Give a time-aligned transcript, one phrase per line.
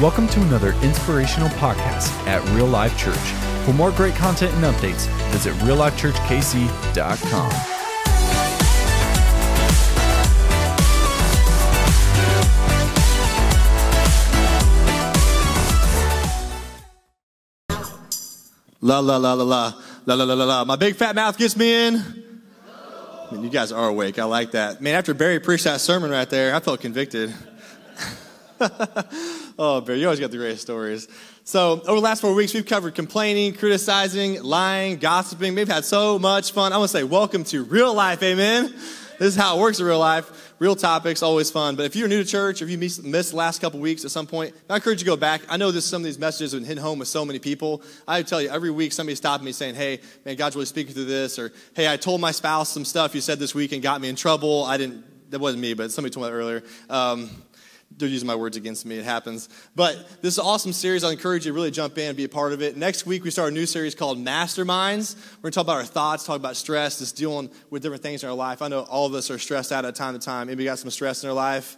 [0.00, 3.16] Welcome to another inspirational podcast at Real Life Church.
[3.64, 7.50] For more great content and updates, visit reallifechurchkc.com.
[18.80, 19.72] La la la la la
[20.06, 20.64] la la la la la.
[20.64, 21.96] My big fat mouth gets me in.
[22.68, 24.20] I mean, you guys are awake.
[24.20, 24.80] I like that.
[24.80, 27.34] Man, after Barry preached that sermon right there, I felt convicted.
[29.58, 31.08] oh, Barry, you always got the greatest stories.
[31.44, 35.54] So, over the last four weeks, we've covered complaining, criticizing, lying, gossiping.
[35.54, 36.72] We've had so much fun.
[36.72, 38.72] I want to say, welcome to real life, amen.
[39.18, 40.54] This is how it works in real life.
[40.60, 41.74] Real topics, always fun.
[41.74, 44.10] But if you're new to church, or if you missed, the last couple weeks at
[44.12, 45.42] some point, I encourage you to go back.
[45.48, 47.82] I know this, some of these messages have been hit home with so many people.
[48.06, 51.06] I tell you, every week somebody stopped me saying, hey, man, God's really speaking through
[51.06, 51.38] this.
[51.38, 54.08] Or, hey, I told my spouse some stuff you said this week and got me
[54.08, 54.64] in trouble.
[54.64, 56.62] I didn't, that wasn't me, but somebody told me that earlier.
[56.88, 57.30] Um,
[57.96, 58.96] they're using my words against me.
[58.98, 59.48] It happens.
[59.74, 61.02] But this is an awesome series.
[61.04, 62.76] I encourage you to really jump in and be a part of it.
[62.76, 65.16] Next week, we start a new series called Masterminds.
[65.16, 68.22] We're going to talk about our thoughts, talk about stress, just dealing with different things
[68.22, 68.62] in our life.
[68.62, 70.48] I know all of us are stressed out at time to time.
[70.48, 71.76] You got some stress in our life.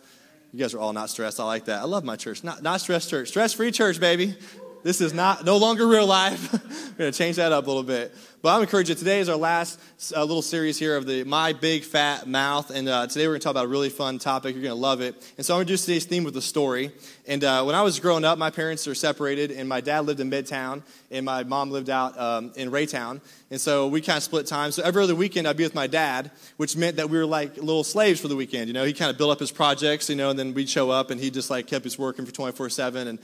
[0.52, 1.38] You guys are all not stressed.
[1.38, 1.80] I like that.
[1.80, 2.42] I love my church.
[2.42, 3.28] Not, not stress church.
[3.28, 4.34] Stress free church, baby.
[4.82, 6.52] This is not no longer real life.
[6.52, 8.14] We're going to change that up a little bit.
[8.40, 8.96] But I'm encouraging.
[8.96, 9.78] Today is our last
[10.16, 12.70] uh, little series here of the My Big Fat Mouth.
[12.70, 14.54] And uh, today we're going to talk about a really fun topic.
[14.54, 15.14] You're going to love it.
[15.36, 16.92] And so I'm going to do today's theme with a story.
[17.26, 20.20] And uh, when I was growing up, my parents are separated, and my dad lived
[20.20, 23.20] in Midtown, and my mom lived out um, in Raytown.
[23.50, 24.72] And so we kind of split time.
[24.72, 27.58] So every other weekend, I'd be with my dad, which meant that we were like
[27.58, 28.68] little slaves for the weekend.
[28.68, 30.90] You know, he kind of built up his projects, you know, and then we'd show
[30.90, 33.06] up, and he just like kept us working for 24 7.
[33.06, 33.18] And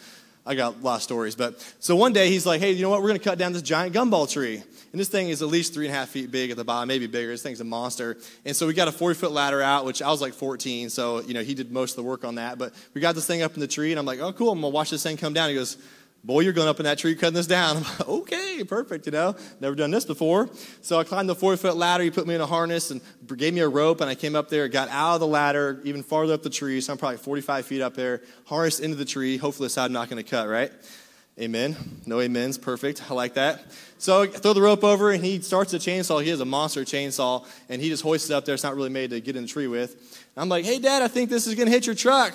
[0.47, 1.35] I got a lot of stories.
[1.35, 3.03] But so one day he's like, hey, you know what?
[3.03, 4.63] We're going to cut down this giant gumball tree.
[4.93, 6.89] And this thing is at least three and a half feet big at the bottom,
[6.89, 7.31] maybe bigger.
[7.31, 8.17] This thing's a monster.
[8.45, 10.89] And so we got a 40 foot ladder out, which I was like 14.
[10.89, 12.59] So, you know, he did most of the work on that.
[12.59, 14.53] But we got this thing up in the tree, and I'm like, oh, cool.
[14.53, 15.49] I'm going to watch this thing come down.
[15.49, 15.77] He goes,
[16.27, 17.77] boy, you're going up in that tree cutting this down.
[17.77, 20.51] I'm like, okay, perfect, you know, never done this before.
[20.83, 22.03] So I climbed the 40 foot ladder.
[22.03, 23.01] He put me in a harness and
[23.37, 26.03] gave me a rope, and I came up there, got out of the ladder, even
[26.03, 26.81] farther up the tree.
[26.81, 29.37] So I'm probably 45 feet up there, harnessed into the tree.
[29.37, 30.73] Hopefully, the side I'm not going to cut, right?
[31.39, 31.77] Amen.
[32.07, 32.57] No amens.
[32.59, 33.11] Perfect.
[33.11, 33.63] I like that.
[33.99, 36.23] So I throw the rope over, and he starts the chainsaw.
[36.23, 38.55] He has a monster chainsaw, and he just hoists it up there.
[38.55, 39.93] It's not really made to get in the tree with.
[40.35, 42.35] And I'm like, hey, Dad, I think this is going to hit your truck.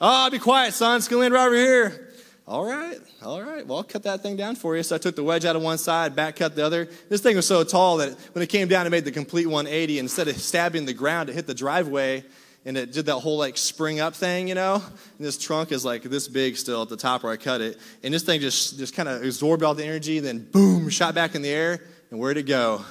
[0.00, 0.96] Oh, be quiet, son.
[0.96, 2.09] It's going to land right over here.
[2.50, 3.64] All right, all right.
[3.64, 4.82] Well, I'll cut that thing down for you.
[4.82, 6.88] So I took the wedge out of one side, back cut the other.
[7.08, 10.00] This thing was so tall that when it came down, it made the complete 180.
[10.00, 12.24] Instead of stabbing the ground, it hit the driveway
[12.64, 14.74] and it did that whole like spring up thing, you know.
[14.74, 17.78] And this trunk is like this big still at the top where I cut it,
[18.02, 21.36] and this thing just just kind of absorbed all the energy, then boom, shot back
[21.36, 22.84] in the air, and where'd it go?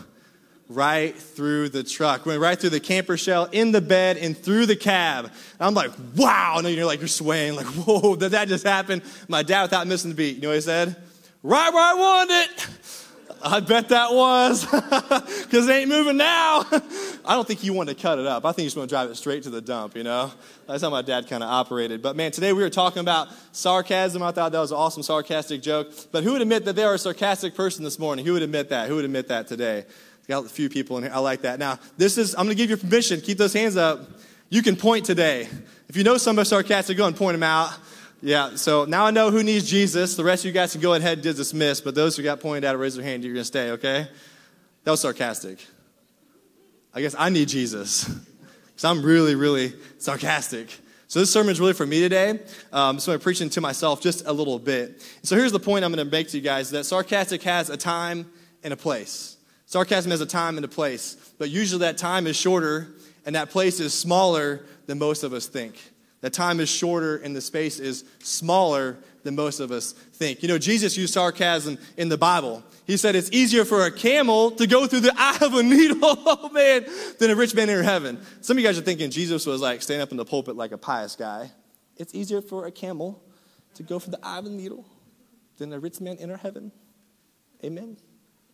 [0.69, 4.67] Right through the truck, went right through the camper shell, in the bed, and through
[4.67, 5.25] the cab.
[5.25, 6.55] And I'm like, wow!
[6.59, 9.01] And you're like, you're swaying, like, whoa, did that just happen?
[9.27, 10.95] My dad, without missing the beat, you know what he said?
[11.41, 12.67] Right where I wanted it.
[13.41, 14.65] I bet that was,
[15.45, 16.65] because it ain't moving now.
[17.25, 18.43] I don't think you want to cut it up.
[18.43, 20.31] I think you just want to drive it straight to the dump, you know?
[20.67, 22.01] That's how my dad kind of operated.
[22.01, 24.21] But man, today we were talking about sarcasm.
[24.21, 25.93] I thought that was an awesome sarcastic joke.
[26.11, 28.25] But who would admit that they are a sarcastic person this morning?
[28.25, 28.89] Who would admit that?
[28.89, 29.85] Who would admit that today?
[30.29, 31.11] Got a few people in here.
[31.11, 31.57] I like that.
[31.57, 33.19] Now, this is, I'm going to give you permission.
[33.19, 34.07] Keep those hands up.
[34.49, 35.49] You can point today.
[35.87, 37.73] If you know somebody's sarcastic, go and point them out.
[38.21, 40.15] Yeah, so now I know who needs Jesus.
[40.15, 42.63] The rest of you guys can go ahead and dismiss, but those who got pointed
[42.63, 43.23] out, raise their hand.
[43.23, 44.07] You're going to stay, okay?
[44.83, 45.65] That was sarcastic.
[46.93, 50.69] I guess I need Jesus because I'm really, really sarcastic.
[51.07, 52.39] So this sermon is really for me today.
[52.71, 55.01] Um, so I'm preaching to myself just a little bit.
[55.23, 57.77] So here's the point I'm going to make to you guys: that sarcastic has a
[57.77, 58.31] time
[58.63, 59.37] and a place.
[59.69, 62.87] Sarcasm has a time and a place, but usually that time is shorter
[63.23, 65.79] and that place is smaller than most of us think.
[66.21, 70.41] The time is shorter and the space is smaller than most of us think.
[70.41, 72.63] You know, Jesus used sarcasm in the Bible.
[72.87, 75.99] He said it's easier for a camel to go through the eye of a needle,
[76.01, 76.87] oh man,
[77.19, 78.19] than a rich man enter heaven.
[78.41, 80.71] Some of you guys are thinking Jesus was like standing up in the pulpit like
[80.71, 81.51] a pious guy.
[81.95, 83.21] It's easier for a camel
[83.75, 84.87] to go through the eye of a needle
[85.57, 86.71] than a rich man enter heaven.
[87.63, 87.97] Amen.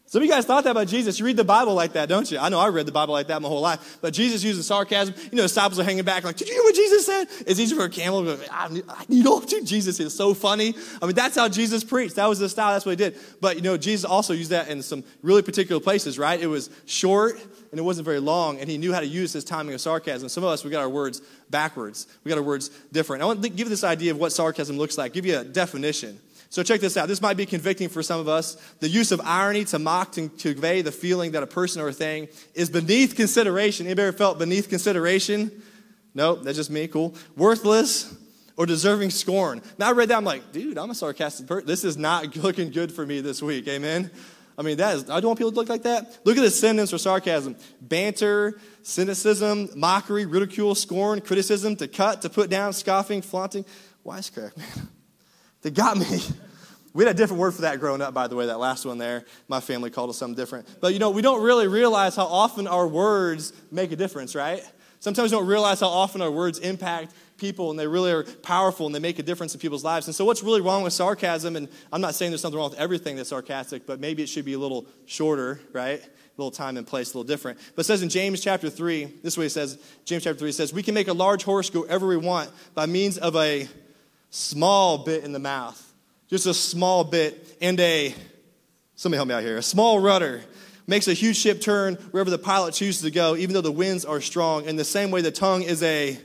[0.07, 1.17] Some of you guys thought that about Jesus.
[1.17, 2.37] You read the Bible like that, don't you?
[2.37, 3.97] I know I read the Bible like that my whole life.
[4.01, 5.15] But Jesus uses sarcasm.
[5.31, 7.25] You know, disciples are hanging back like, did you hear what Jesus said?
[7.47, 8.69] It's easy for a camel to I,
[9.09, 10.75] you know, dude, Jesus is so funny.
[11.01, 12.15] I mean, that's how Jesus preached.
[12.17, 12.73] That was the style.
[12.73, 13.17] That's what he did.
[13.41, 16.39] But, you know, Jesus also used that in some really particular places, right?
[16.39, 17.39] It was short
[17.71, 20.29] and it wasn't very long, and he knew how to use his timing of sarcasm.
[20.29, 22.07] Some of us, we got our words backwards.
[22.23, 23.21] We got our words different.
[23.21, 26.19] I want to give this idea of what sarcasm looks like, give you a definition.
[26.50, 27.07] So check this out.
[27.07, 28.56] This might be convicting for some of us.
[28.80, 31.89] The use of irony to mock, to, to convey the feeling that a person or
[31.89, 33.88] a thing is beneath consideration.
[33.88, 35.51] Anybody ever felt beneath consideration?
[36.13, 36.88] No, that's just me.
[36.88, 37.15] Cool.
[37.36, 38.15] Worthless
[38.57, 39.62] or deserving scorn.
[39.77, 41.68] Now I read that, I'm like, dude, I'm a sarcastic person.
[41.68, 43.68] This is not looking good for me this week.
[43.68, 44.09] Amen.
[44.57, 46.19] I mean, that is, I don't want people to look like that.
[46.24, 52.30] Look at the synonyms for sarcasm banter, cynicism, mockery, ridicule, scorn, criticism, to cut, to
[52.30, 53.65] put down, scoffing, flaunting.
[54.06, 54.89] Wisecrack, man.
[55.65, 56.21] They got me.
[56.94, 59.00] We had a different word for that growing up, by the way, that last one
[59.00, 59.25] there.
[59.47, 60.67] My family called it something different.
[60.79, 64.63] But you know, we don't really realize how often our words make a difference, right?
[65.00, 68.85] Sometimes we don't realize how often our words impact people and they really are powerful
[68.85, 70.06] and they make a difference in people's lives.
[70.06, 71.56] And so, what's really wrong with sarcasm?
[71.56, 74.45] And I'm not saying there's something wrong with everything that's sarcastic, but maybe it should
[74.45, 76.00] be a little shorter, right?
[76.00, 77.57] A little time and place, a little different.
[77.75, 80.71] But it says in James chapter 3, this way it says, James chapter 3 says,
[80.71, 83.67] We can make a large horse go wherever we want by means of a
[84.35, 85.81] small bit in the mouth.
[86.27, 88.13] Just a small bit and a,
[88.95, 90.41] somebody help me out here, a small rudder
[90.87, 94.05] makes a huge ship turn wherever the pilot chooses to go, even though the winds
[94.05, 94.65] are strong.
[94.65, 96.17] In the same way, the tongue is a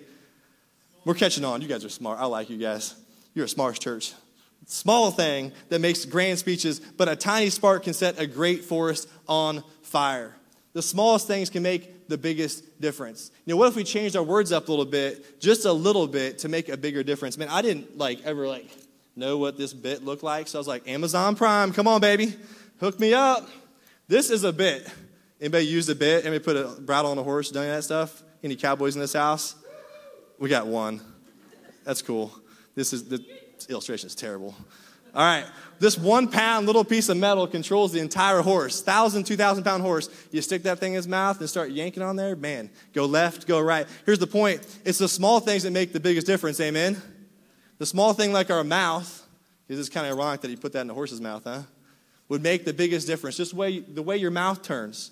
[1.04, 1.62] we're catching on.
[1.62, 2.18] You guys are smart.
[2.18, 2.94] I like you guys.
[3.32, 4.12] You're a smart church.
[4.66, 9.08] Small thing that makes grand speeches, but a tiny spark can set a great forest
[9.26, 10.36] on fire.
[10.72, 13.31] The smallest things can make the biggest difference.
[13.44, 16.06] You know, what if we changed our words up a little bit, just a little
[16.06, 17.37] bit, to make a bigger difference?
[17.37, 18.69] Man, I didn't like ever like
[19.17, 22.34] know what this bit looked like, so I was like, Amazon Prime, come on, baby,
[22.78, 23.49] hook me up.
[24.06, 24.88] This is a bit.
[25.40, 26.25] Anybody use a bit?
[26.25, 28.23] Anybody put a bridle on a horse, done that stuff?
[28.43, 29.56] Any cowboys in this house?
[30.38, 31.00] We got one.
[31.84, 32.32] That's cool.
[32.75, 33.25] This is the
[33.69, 34.55] illustration is terrible.
[35.14, 35.44] All right,
[35.78, 39.82] this one pound little piece of metal controls the entire horse, thousand, two thousand pound
[39.82, 40.08] horse.
[40.30, 42.70] You stick that thing in his mouth and start yanking on there, man.
[42.92, 43.86] Go left, go right.
[44.06, 46.60] Here's the point: it's the small things that make the biggest difference.
[46.60, 47.00] Amen.
[47.78, 49.26] The small thing like our mouth,
[49.66, 51.62] because it's kind of ironic that he put that in a horse's mouth, huh?
[52.28, 53.36] Would make the biggest difference.
[53.36, 55.10] Just the way, the way your mouth turns,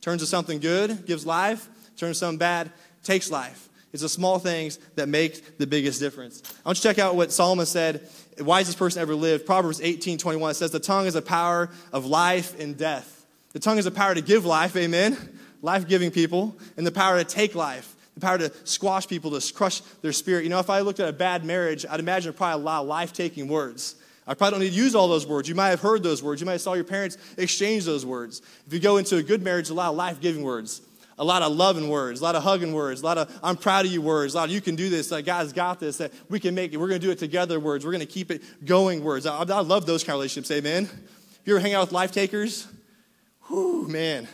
[0.00, 1.68] turns to something good, gives life.
[1.96, 2.70] Turns to something bad,
[3.02, 3.68] takes life.
[3.92, 6.42] It's the small things that make the biggest difference.
[6.64, 8.06] I want you to check out what Solomon said,
[8.38, 9.46] wisest person ever lived.
[9.46, 13.26] Proverbs 18 21 says, The tongue is a power of life and death.
[13.52, 15.16] The tongue is a power to give life, amen?
[15.62, 19.54] Life giving people, and the power to take life, the power to squash people, to
[19.54, 20.44] crush their spirit.
[20.44, 22.86] You know, if I looked at a bad marriage, I'd imagine probably a lot of
[22.86, 23.96] life taking words.
[24.26, 25.48] I probably don't need to use all those words.
[25.48, 26.42] You might have heard those words.
[26.42, 28.42] You might have saw your parents exchange those words.
[28.66, 30.82] If you go into a good marriage, a lot of life giving words
[31.18, 33.86] a lot of loving words, a lot of hugging words, a lot of I'm proud
[33.86, 36.12] of you words, a lot of you can do this, like, God's got this, that
[36.28, 38.30] we can make it, we're going to do it together words, we're going to keep
[38.30, 39.26] it going words.
[39.26, 40.84] I, I love those kind of relationships, amen.
[40.84, 42.66] If you ever hang out with life takers,
[43.48, 44.28] whew, man,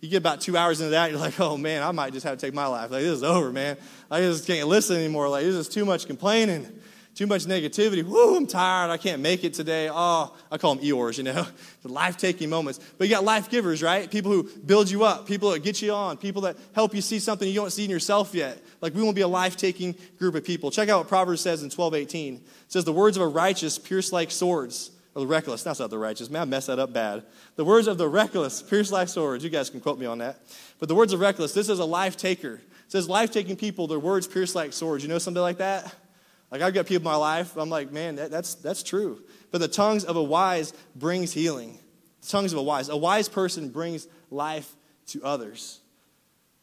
[0.00, 2.38] you get about two hours into that, you're like, oh man, I might just have
[2.38, 2.90] to take my life.
[2.90, 3.76] Like, this is over, man.
[4.10, 5.28] I just can't listen anymore.
[5.28, 6.79] Like, this is too much complaining
[7.20, 8.02] too much negativity.
[8.02, 8.90] Woo, I'm tired.
[8.90, 9.90] I can't make it today.
[9.92, 11.46] Oh, I call them Eeyores, you know,
[11.82, 12.80] the life taking moments.
[12.96, 14.10] But you got life givers, right?
[14.10, 17.18] People who build you up, people that get you on, people that help you see
[17.18, 18.58] something you don't see in yourself yet.
[18.80, 20.70] Like we want to be a life taking group of people.
[20.70, 22.36] Check out what Proverbs says in 12 18.
[22.36, 24.90] It says, The words of a righteous pierce like swords.
[25.14, 25.62] Or the reckless.
[25.62, 26.30] That's not the righteous.
[26.30, 27.24] Man, I messed that up bad.
[27.56, 29.44] The words of the reckless pierce like swords.
[29.44, 30.40] You guys can quote me on that.
[30.78, 32.54] But the words of reckless, this is a life taker.
[32.54, 35.04] It says life taking people, their words pierce like swords.
[35.04, 35.94] You know something like that?
[36.50, 39.22] Like I've got people in my life, I'm like, man, that, that's, that's true.
[39.50, 41.78] But the tongues of a wise brings healing.
[42.22, 42.88] The tongues of a wise.
[42.88, 44.74] A wise person brings life
[45.08, 45.80] to others.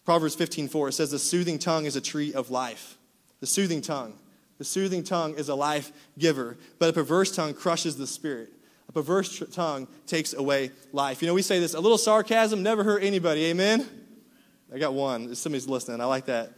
[0.05, 2.97] Proverbs 15:4 says the soothing tongue is a tree of life.
[3.41, 4.13] The soothing tongue.
[4.57, 8.51] The soothing tongue is a life giver, but a perverse tongue crushes the spirit.
[8.89, 11.21] A perverse tongue takes away life.
[11.21, 13.45] You know, we say this a little sarcasm never hurt anybody.
[13.47, 13.85] Amen.
[14.73, 15.35] I got one.
[15.35, 16.01] Somebody's listening.
[16.01, 16.51] I like that.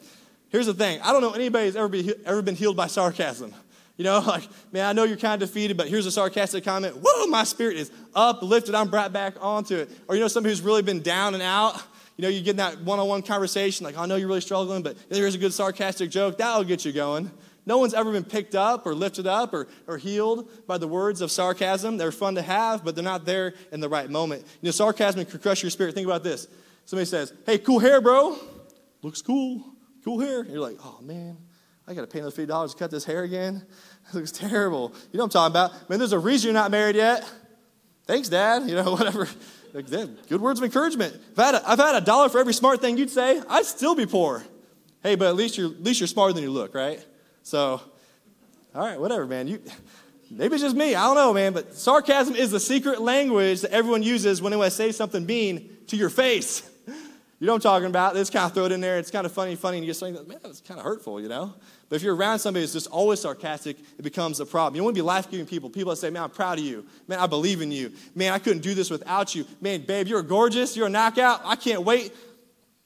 [0.49, 3.53] Here's the thing I don't know anybody who's ever, be, ever been healed by sarcasm.
[3.97, 6.97] You know, like, man, I know you're kind of defeated, but here's a sarcastic comment.
[7.01, 8.73] Whoa, my spirit is uplifted.
[8.73, 9.89] I'm brought back onto it.
[10.07, 11.81] Or, you know, somebody who's really been down and out.
[12.17, 14.41] You know, you get in that one on one conversation, like, I know you're really
[14.41, 16.37] struggling, but here's a good sarcastic joke.
[16.37, 17.31] That'll get you going.
[17.65, 21.21] No one's ever been picked up or lifted up or, or healed by the words
[21.21, 21.97] of sarcasm.
[21.97, 24.41] They're fun to have, but they're not there in the right moment.
[24.61, 25.93] You know, sarcasm can crush your spirit.
[25.93, 26.47] Think about this.
[26.85, 28.37] Somebody says, Hey, cool hair, bro.
[29.01, 29.63] Looks cool
[30.03, 30.41] cool hair.
[30.41, 31.37] And you're like, oh man,
[31.87, 33.65] I got to pay another $50 to cut this hair again.
[34.09, 34.91] It looks terrible.
[35.11, 35.87] You know what I'm talking about?
[35.87, 37.29] Man, there's a reason you're not married yet.
[38.07, 38.67] Thanks, Dad.
[38.67, 39.27] You know, whatever.
[39.71, 41.15] Good words of encouragement.
[41.31, 43.39] If I, had a, if I had a dollar for every smart thing you'd say,
[43.47, 44.43] I'd still be poor.
[45.03, 47.05] Hey, but at least you're, at least you're smarter than you look, right?
[47.43, 47.81] So,
[48.73, 49.47] all right, whatever, man.
[49.47, 49.61] You,
[50.31, 50.95] maybe it's just me.
[50.95, 51.53] I don't know, man.
[51.53, 55.95] But sarcasm is the secret language that everyone uses when they say something mean to
[55.95, 56.67] your face.
[57.39, 58.15] You know what I'm talking about?
[58.15, 58.97] Just kind of throw it in there.
[58.97, 61.29] It's kind of funny, funny, and you get something that, man, kind of hurtful, you
[61.29, 61.53] know?
[61.87, 64.75] But if you're around somebody who's just always sarcastic, it becomes a problem.
[64.75, 65.69] You want to be life giving people.
[65.69, 66.85] People that say, man, I'm proud of you.
[67.07, 67.93] Man, I believe in you.
[68.13, 69.45] Man, I couldn't do this without you.
[69.61, 70.75] Man, babe, you're gorgeous.
[70.75, 71.41] You're a knockout.
[71.45, 72.13] I can't wait.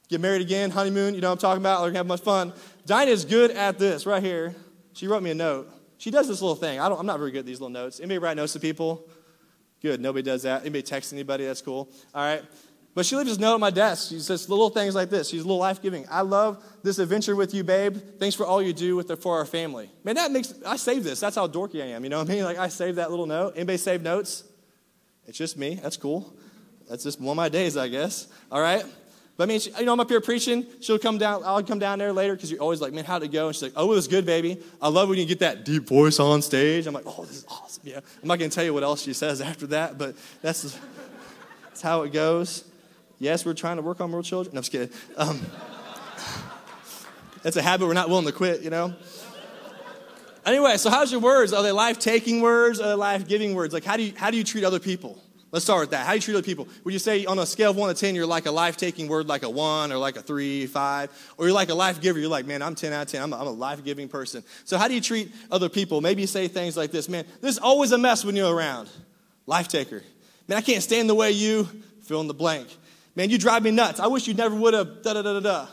[0.08, 1.14] Get married again, honeymoon.
[1.14, 1.80] You know what I'm talking about?
[1.80, 2.52] We're going to have much fun.
[2.86, 4.54] Dinah is good at this right here.
[4.92, 5.68] She wrote me a note.
[5.98, 6.78] She does this little thing.
[6.78, 7.98] I don't, I'm not very good at these little notes.
[7.98, 9.08] Anybody write notes to people?
[9.82, 10.00] Good.
[10.00, 10.60] Nobody does that.
[10.60, 11.44] Anybody text anybody?
[11.44, 11.88] That's cool.
[12.14, 12.44] All right.
[12.94, 14.10] But she leaves this note on my desk.
[14.10, 15.28] She says little things like this.
[15.28, 16.06] She's a little life giving.
[16.08, 17.96] I love this adventure with you, babe.
[18.20, 19.90] Thanks for all you do with the, for our family.
[20.04, 21.18] Man, that makes, I save this.
[21.18, 22.04] That's how dorky I am.
[22.04, 22.44] You know what I mean?
[22.44, 23.54] Like, I save that little note.
[23.56, 24.44] Anybody save notes?
[25.26, 25.74] It's just me.
[25.82, 26.36] That's cool.
[26.88, 28.28] That's just one of my days, I guess.
[28.52, 28.84] All right?
[29.36, 30.64] But I mean, she, you know, I'm up here preaching.
[30.80, 31.42] She'll come down.
[31.44, 33.48] I'll come down there later because you're always like, man, how'd it go?
[33.48, 34.62] And she's like, oh, it was good, baby.
[34.80, 36.86] I love when you get that deep voice on stage.
[36.86, 37.82] I'm like, oh, this is awesome.
[37.84, 38.00] Yeah.
[38.22, 40.78] I'm not going to tell you what else she says after that, but that's,
[41.64, 42.62] that's how it goes.
[43.18, 44.54] Yes, we're trying to work on more children.
[44.54, 44.90] No, I'm just kidding.
[45.16, 45.40] Um,
[47.42, 48.94] that's a habit we're not willing to quit, you know?
[50.46, 51.52] Anyway, so how's your words?
[51.52, 52.80] Are they life taking words?
[52.80, 53.72] Are they life giving words?
[53.72, 55.18] Like, how do, you, how do you treat other people?
[55.54, 56.04] Let's start with that.
[56.04, 56.66] How do you treat other people?
[56.82, 59.06] Would you say on a scale of 1 to 10, you're like a life taking
[59.08, 61.34] word, like a 1 or like a 3, 5?
[61.38, 62.18] Or you're like a life giver?
[62.18, 63.22] You're like, man, I'm 10 out of 10.
[63.22, 64.42] I'm a, I'm a life giving person.
[64.64, 66.00] So, how do you treat other people?
[66.00, 68.90] Maybe you say things like this Man, there's always a mess when you're around.
[69.46, 70.02] Life taker.
[70.48, 71.68] Man, I can't stand the way you
[72.02, 72.66] fill in the blank.
[73.16, 74.00] Man, you drive me nuts.
[74.00, 75.66] I wish you never would have da da da da da.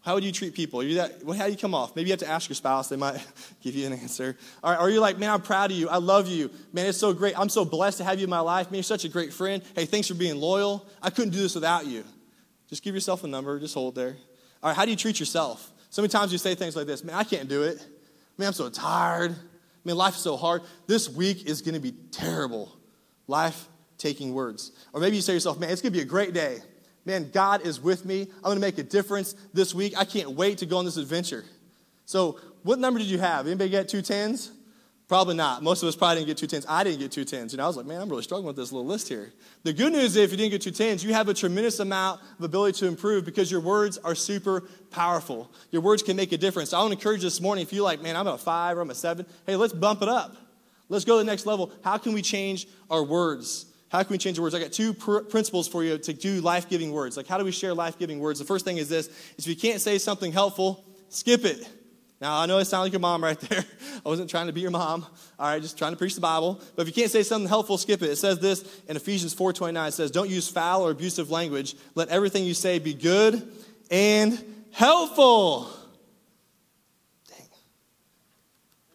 [0.00, 0.82] How would you treat people?
[0.82, 1.94] You that, how do you come off?
[1.94, 2.88] Maybe you have to ask your spouse.
[2.88, 3.20] They might
[3.62, 4.36] give you an answer.
[4.62, 5.88] All right, are you like, man, I'm proud of you.
[5.88, 6.50] I love you.
[6.72, 7.38] Man, it's so great.
[7.38, 8.70] I'm so blessed to have you in my life.
[8.70, 9.62] Man, you're such a great friend.
[9.74, 10.88] Hey, thanks for being loyal.
[11.02, 12.04] I couldn't do this without you.
[12.68, 13.58] Just give yourself a number.
[13.58, 14.16] Just hold there.
[14.62, 15.72] All right, how do you treat yourself?
[15.90, 17.84] So many times you say things like this, man, I can't do it.
[18.36, 19.34] Man, I'm so tired.
[19.84, 20.62] Man, life is so hard.
[20.86, 22.74] This week is going to be terrible.
[23.26, 24.72] Life taking words.
[24.92, 26.60] Or maybe you say to yourself, man, it's going to be a great day
[27.04, 28.22] man, God is with me.
[28.22, 29.94] I'm going to make a difference this week.
[29.96, 31.44] I can't wait to go on this adventure.
[32.04, 33.46] So, what number did you have?
[33.46, 34.52] Anybody get two tens?
[35.08, 35.62] Probably not.
[35.62, 36.66] Most of us probably didn't get two tens.
[36.68, 37.52] I didn't get two tens.
[37.52, 39.32] You know, I was like, man, I'm really struggling with this little list here.
[39.62, 42.20] The good news is, if you didn't get two tens, you have a tremendous amount
[42.38, 45.50] of ability to improve because your words are super powerful.
[45.70, 46.70] Your words can make a difference.
[46.70, 48.76] So I want to encourage you this morning, if you're like, man, I'm a five
[48.76, 50.36] or I'm a seven, hey, let's bump it up.
[50.90, 51.72] Let's go to the next level.
[51.82, 53.64] How can we change our words?
[53.90, 54.54] How can we change the words?
[54.54, 57.16] I got two pr- principles for you to do life giving words.
[57.16, 58.38] Like, how do we share life giving words?
[58.38, 61.66] The first thing is this is if you can't say something helpful, skip it.
[62.20, 63.64] Now, I know I sound like your mom right there.
[64.04, 65.06] I wasn't trying to be your mom.
[65.38, 66.60] All right, just trying to preach the Bible.
[66.74, 68.10] But if you can't say something helpful, skip it.
[68.10, 69.88] It says this in Ephesians 4.29.
[69.88, 71.76] It says, don't use foul or abusive language.
[71.94, 73.50] Let everything you say be good
[73.90, 75.70] and helpful.
[77.28, 77.46] Dang.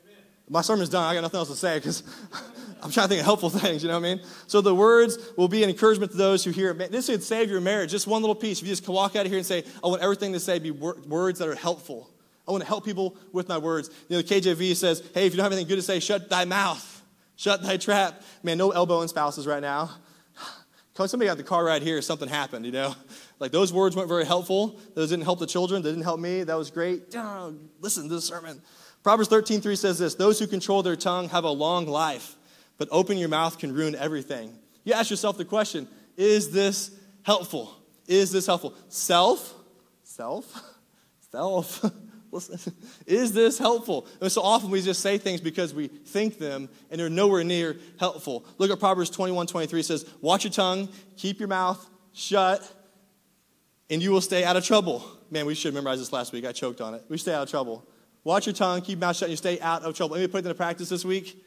[0.03, 0.17] Amen.
[0.49, 1.03] My sermon's done.
[1.03, 2.03] I got nothing else to say because
[2.83, 4.25] I'm trying to think of helpful things, you know what I mean?
[4.47, 6.91] So the words will be an encouragement to those who hear it.
[6.91, 7.91] This would save your marriage.
[7.91, 8.61] Just one little piece.
[8.61, 10.71] If you just walk out of here and say, I want everything to say be
[10.71, 12.09] words that are helpful.
[12.47, 13.89] I want to help people with my words.
[14.09, 16.29] You know, the KJV says, hey, if you don't have anything good to say, shut
[16.29, 17.01] thy mouth.
[17.37, 18.21] Shut thy trap.
[18.43, 19.89] Man, no elbowing spouses right now.
[20.93, 22.95] Somebody got the car right here, something happened, you know?
[23.39, 24.79] Like those words weren't very helpful.
[24.93, 25.81] Those didn't help the children.
[25.81, 26.43] They didn't help me.
[26.43, 27.15] That was great.
[27.79, 28.61] Listen to the sermon.
[29.03, 32.35] Proverbs 13, 3 says this Those who control their tongue have a long life
[32.83, 34.53] but open your mouth can ruin everything.
[34.83, 35.87] You ask yourself the question
[36.17, 37.73] is this helpful?
[38.07, 38.75] Is this helpful?
[38.89, 39.53] Self,
[40.03, 40.61] self,
[41.31, 41.85] self.
[43.05, 44.07] Is this helpful?
[44.19, 47.77] And so often we just say things because we think them and they're nowhere near
[47.99, 48.43] helpful.
[48.57, 52.67] Look at Proverbs 21 23 says, Watch your tongue, keep your mouth shut,
[53.91, 55.05] and you will stay out of trouble.
[55.29, 56.43] Man, we should memorize this last week.
[56.43, 57.03] I choked on it.
[57.07, 57.87] We stay out of trouble.
[58.23, 60.15] Watch your tongue, keep your mouth shut, and you stay out of trouble.
[60.15, 61.39] Let me put it into practice this week.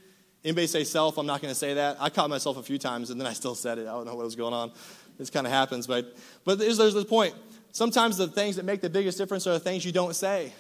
[0.47, 1.19] Anybody say self?
[1.19, 1.97] I'm not going to say that.
[1.99, 3.89] I caught myself a few times and then I still said it.
[3.89, 4.71] I don't know what was going on.
[5.19, 7.35] This kind of happens, but but there's, there's the point.
[7.73, 10.53] Sometimes the things that make the biggest difference are the things you don't say.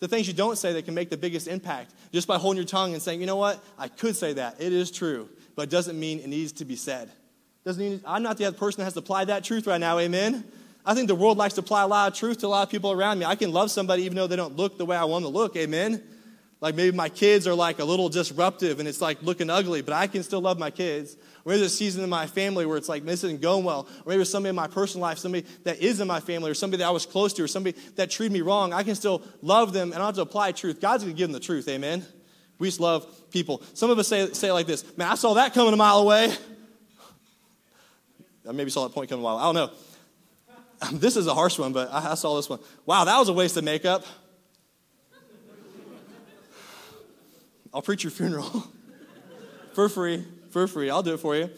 [0.00, 1.94] The things you don't say that can make the biggest impact.
[2.12, 4.60] Just by holding your tongue and saying, you know what, I could say that.
[4.60, 7.08] It is true, but it doesn't mean it needs to be said.
[7.64, 10.00] Doesn't mean I'm not the person that has to apply that truth right now.
[10.00, 10.42] Amen.
[10.84, 12.70] I think the world likes to apply a lot of truth to a lot of
[12.70, 13.26] people around me.
[13.26, 15.38] I can love somebody even though they don't look the way I want them to
[15.38, 15.54] look.
[15.56, 16.02] Amen.
[16.60, 19.94] Like maybe my kids are like a little disruptive and it's like looking ugly, but
[19.94, 21.14] I can still love my kids.
[21.14, 23.80] Or maybe there's a season in my family where it's like this isn't going well.
[23.80, 26.54] Or maybe there's somebody in my personal life, somebody that is in my family, or
[26.54, 28.72] somebody that I was close to, or somebody that treated me wrong.
[28.72, 30.80] I can still love them and I have to apply truth.
[30.80, 31.68] God's going to give them the truth.
[31.68, 32.04] Amen.
[32.58, 33.62] We just love people.
[33.74, 36.32] Some of us say, say like this Man, I saw that coming a mile away.
[38.48, 39.36] I maybe saw that point coming a mile.
[39.36, 39.70] I don't know.
[40.92, 42.60] This is a harsh one, but I, I saw this one.
[42.86, 44.04] Wow, that was a waste of makeup.
[47.72, 48.64] I'll preach your funeral
[49.74, 50.90] for free, for free.
[50.90, 51.50] I'll do it for you.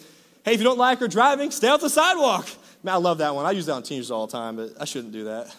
[0.44, 2.48] Hey, if you don't like her driving, stay off the sidewalk.
[2.82, 3.44] Man, I love that one.
[3.44, 5.54] I use that on teenagers all the time, but I shouldn't do that.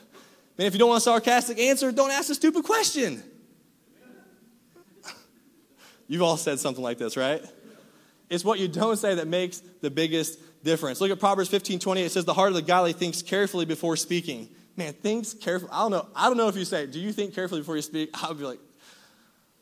[0.58, 3.24] Man, if you don't want a sarcastic answer, don't ask a stupid question.
[6.08, 7.42] You've all said something like this, right?
[8.30, 11.00] It's what you don't say that makes the biggest difference.
[11.00, 12.02] Look at Proverbs 15 20.
[12.02, 14.50] It says, The heart of the godly thinks carefully before speaking.
[14.76, 15.72] Man, thinks carefully.
[15.74, 16.08] I don't know.
[16.16, 18.10] I don't know if you say, Do you think carefully before you speak?
[18.14, 18.60] I would be like,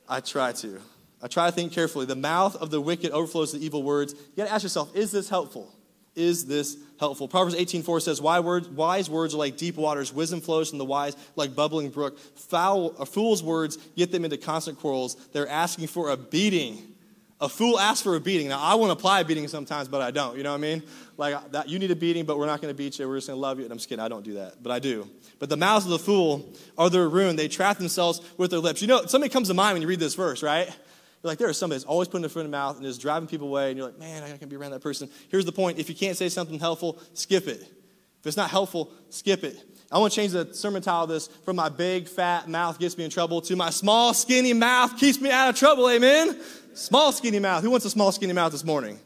[0.10, 0.82] I try to.
[1.22, 2.06] I try to think carefully.
[2.06, 4.14] The mouth of the wicked overflows with evil words.
[4.14, 5.72] You got to ask yourself, is this helpful?
[6.16, 7.28] Is this helpful?
[7.28, 11.56] Proverbs 18:4 says, "Wise words are like deep waters; wisdom flows from the wise like
[11.56, 12.18] bubbling brook.
[12.36, 15.16] Foul, a fool's words get them into constant quarrels.
[15.32, 16.96] They're asking for a beating."
[17.42, 18.50] A fool asks for a beating.
[18.50, 20.36] Now, I want to apply a beating sometimes, but I don't.
[20.36, 20.84] You know what I mean?
[21.16, 23.08] Like, that, you need a beating, but we're not going to beat you.
[23.08, 23.64] We're just going to love you.
[23.64, 24.04] And I'm just kidding.
[24.04, 25.10] I don't do that, but I do.
[25.40, 27.38] But the mouths of the fool are their ruin.
[27.38, 28.82] They trap themselves with their lips.
[28.82, 30.68] You know, somebody comes to mind when you read this verse, right?
[30.68, 32.98] You're like, there is somebody that's always putting their foot in the mouth and is
[32.98, 35.10] driving people away, and you're like, man, I can't be around that person.
[35.30, 37.62] Here's the point if you can't say something helpful, skip it.
[37.62, 39.58] If it's not helpful, skip it.
[39.92, 42.98] I want to change the sermon title of this from my big fat mouth gets
[42.98, 45.90] me in trouble to my small skinny mouth keeps me out of trouble.
[45.90, 46.40] Amen.
[46.74, 47.64] Small skinny mouth.
[47.64, 49.00] Who wants a small skinny mouth this morning?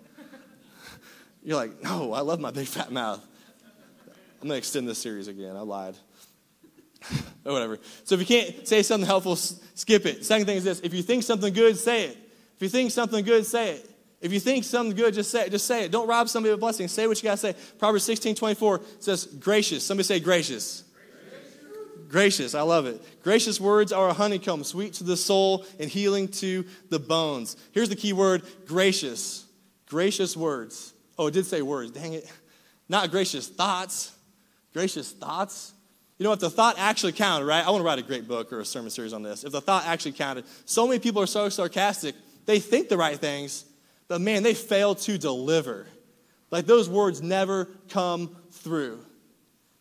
[1.43, 3.25] You're like, no, I love my big fat mouth.
[4.41, 5.55] I'm going to extend this series again.
[5.55, 5.95] I lied.
[7.45, 7.79] or whatever.
[8.03, 10.25] So if you can't say something helpful, skip it.
[10.25, 12.17] Second thing is this if you think something good, say it.
[12.55, 13.89] If you think something good, say it.
[14.21, 15.51] If you think something good, just say it.
[15.51, 15.91] Just say it.
[15.91, 16.87] Don't rob somebody of a blessing.
[16.87, 17.55] Say what you got to say.
[17.77, 19.85] Proverbs 16 24 says, gracious.
[19.85, 20.83] Somebody say gracious.
[21.29, 22.09] gracious.
[22.09, 22.55] Gracious.
[22.55, 23.01] I love it.
[23.21, 27.57] Gracious words are a honeycomb, sweet to the soul and healing to the bones.
[27.73, 29.45] Here's the key word gracious.
[29.87, 30.93] Gracious words.
[31.17, 31.91] Oh, it did say words.
[31.91, 32.31] Dang it.
[32.87, 34.15] Not gracious thoughts.
[34.71, 35.73] Gracious thoughts.
[36.23, 37.67] You know, if the thought actually counted, right?
[37.67, 39.43] I want to write a great book or a sermon series on this.
[39.43, 42.15] If the thought actually counted, so many people are so sarcastic,
[42.45, 43.65] they think the right things,
[44.07, 45.85] but man, they fail to deliver.
[46.49, 48.99] Like those words never come through.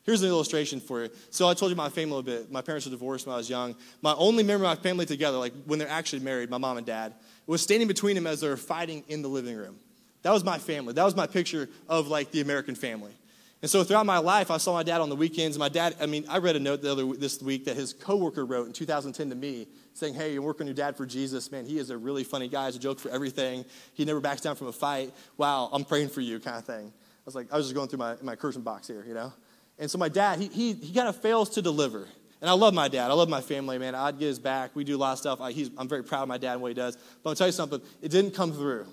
[0.02, 1.10] Here's an illustration for you.
[1.30, 2.50] So I told you my family a bit.
[2.50, 3.76] My parents were divorced when I was young.
[4.00, 6.84] My only memory of my family together, like when they're actually married, my mom and
[6.84, 7.14] dad,
[7.46, 9.76] was standing between them as they're fighting in the living room.
[10.22, 10.92] That was my family.
[10.92, 13.12] That was my picture of like the American family.
[13.62, 15.56] And so throughout my life, I saw my dad on the weekends.
[15.56, 18.44] My dad, I mean, I read a note the other this week that his coworker
[18.44, 21.64] wrote in 2010 to me, saying, "Hey, you're working your dad for Jesus, man.
[21.64, 22.66] He is a really funny guy.
[22.66, 23.64] He's a joke for everything.
[23.94, 25.14] He never backs down from a fight.
[25.36, 27.88] Wow, I'm praying for you, kind of thing." I was like, I was just going
[27.88, 29.32] through my my Christian box here, you know.
[29.78, 32.08] And so my dad, he he he kind of fails to deliver.
[32.40, 33.12] And I love my dad.
[33.12, 33.94] I love my family, man.
[33.94, 34.74] I'd get his back.
[34.74, 35.40] We do a lot of stuff.
[35.40, 36.98] I, I'm very proud of my dad and what he does.
[37.22, 37.80] But I'll tell you something.
[38.00, 38.86] It didn't come through.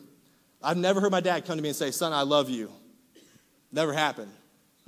[0.61, 2.71] I've never heard my dad come to me and say, "Son, I love you."
[3.71, 4.31] Never happened.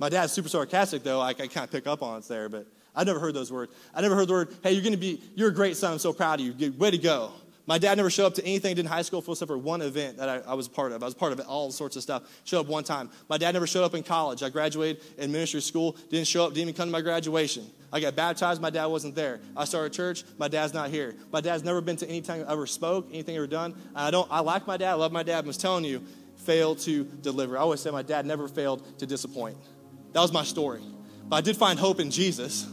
[0.02, 1.20] My dad's super sarcastic, though.
[1.20, 3.72] I, I kind of pick up on it there, but I never heard those words.
[3.94, 5.92] I never heard the word, hey, you're going to be, you're a great son.
[5.92, 6.72] I'm so proud of you.
[6.72, 7.30] Way to go.
[7.68, 10.28] My dad never showed up to anything in high school except for one event that
[10.28, 11.04] I, I, was part of.
[11.04, 12.24] I was part of all sorts of stuff.
[12.42, 13.10] Showed up one time.
[13.28, 14.42] My dad never showed up in college.
[14.42, 17.64] I graduated in ministry school, didn't show up, didn't even come to my graduation.
[17.92, 19.38] I got baptized, my dad wasn't there.
[19.56, 21.14] I started church, my dad's not here.
[21.30, 23.76] My dad's never been to any time I ever spoke, anything ever done.
[23.94, 26.02] I don't I like my dad, I love my dad, I was telling you,
[26.38, 27.56] failed to deliver.
[27.56, 29.56] I always say my dad never failed to disappoint.
[30.12, 30.82] That was my story.
[31.28, 32.66] But I did find hope in Jesus.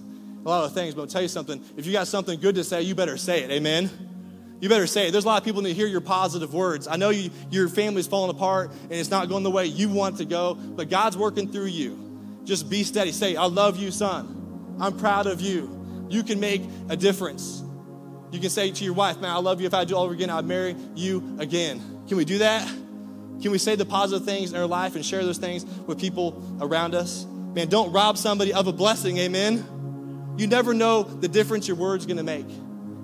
[0.45, 1.63] A lot of things, but I'll tell you something.
[1.77, 3.51] If you got something good to say, you better say it.
[3.51, 3.89] Amen?
[4.61, 5.11] You better say it.
[5.11, 6.87] There's a lot of people that hear your positive words.
[6.87, 10.17] I know you, your family's falling apart and it's not going the way you want
[10.17, 12.41] to go, but God's working through you.
[12.43, 13.11] Just be steady.
[13.11, 14.77] Say, I love you, son.
[14.79, 16.07] I'm proud of you.
[16.09, 17.63] You can make a difference.
[18.31, 19.67] You can say to your wife, man, I love you.
[19.67, 22.03] If I do all over again, I'd marry you again.
[22.07, 22.69] Can we do that?
[23.41, 26.43] Can we say the positive things in our life and share those things with people
[26.61, 27.25] around us?
[27.53, 30.35] Man, don't rob somebody of a blessing, amen?
[30.37, 32.47] You never know the difference your word's gonna make.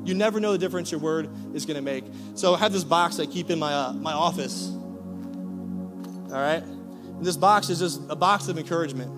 [0.04, 2.04] You never know the difference your word is gonna make.
[2.36, 4.70] So I have this box I keep in my, uh, my office.
[4.70, 6.64] All right?
[6.64, 9.12] And this box is just a box of encouragement.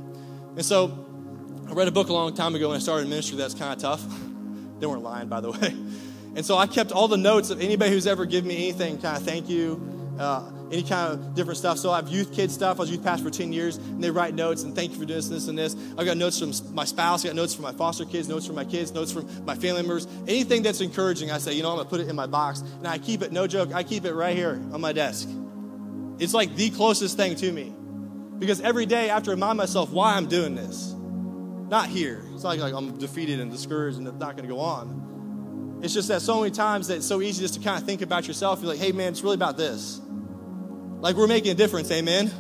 [0.56, 1.06] And so
[1.68, 3.80] I read a book a long time ago when I started ministry that's kind of
[3.80, 4.04] tough.
[4.80, 5.76] they weren't lying, by the way.
[6.36, 9.18] And so I kept all the notes of anybody who's ever given me anything, kind
[9.18, 11.78] of thank you, uh, any kind of different stuff.
[11.78, 12.78] So I have youth kid stuff.
[12.78, 15.06] I was youth pastor for 10 years, and they write notes and thank you for
[15.06, 15.76] doing this, this, and this.
[15.98, 18.56] I got notes from my spouse, I got notes from my foster kids, notes from
[18.56, 20.08] my kids, notes from my family members.
[20.28, 22.62] Anything that's encouraging, I say, you know, I'm gonna put it in my box.
[22.62, 25.30] And I keep it, no joke, I keep it right here on my desk.
[26.20, 27.74] It's like the closest thing to me.
[28.40, 30.94] Because every day I have to remind myself why I'm doing this.
[31.70, 32.24] Not here.
[32.34, 35.80] It's not like, like I'm defeated and discouraged and it's not gonna go on.
[35.82, 38.02] It's just that so many times that it's so easy just to kind of think
[38.02, 38.62] about yourself.
[38.62, 40.02] You're like, hey man, it's really about this.
[41.00, 42.32] Like we're making a difference, amen?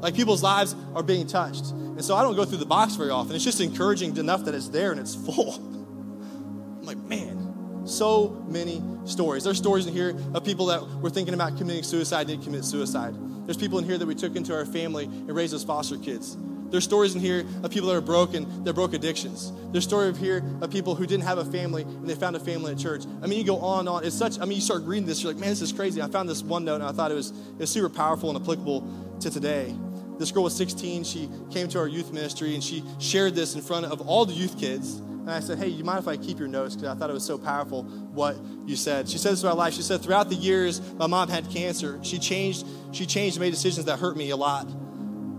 [0.00, 1.70] Like people's lives are being touched.
[1.70, 3.34] And so I don't go through the box very often.
[3.34, 5.54] It's just encouraging enough that it's there and it's full.
[5.54, 9.44] I'm like, man, so many stories.
[9.44, 13.14] There's stories in here of people that were thinking about committing suicide, didn't commit suicide.
[13.46, 16.36] There's people in here that we took into our family and raised as foster kids.
[16.74, 19.52] There's stories in here of people that are broken, that broke addictions.
[19.70, 22.72] There's stories here of people who didn't have a family and they found a family
[22.72, 23.04] at church.
[23.22, 24.04] I mean, you go on and on.
[24.04, 26.02] It's such, I mean, you start reading this, you're like, man, this is crazy.
[26.02, 28.42] I found this one note and I thought it was, it was super powerful and
[28.42, 29.72] applicable to today.
[30.18, 31.04] This girl was 16.
[31.04, 34.34] She came to our youth ministry and she shared this in front of all the
[34.34, 34.96] youth kids.
[34.96, 36.74] And I said, Hey, you mind if I keep your notes?
[36.74, 39.08] Because I thought it was so powerful what you said.
[39.08, 39.74] She said this about life.
[39.74, 42.00] She said, Throughout the years, my mom had cancer.
[42.02, 44.66] She changed, she changed made decisions that hurt me a lot.